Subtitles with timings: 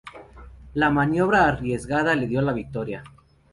[0.83, 3.03] La maniobra, arriesgada, le dio la victoria.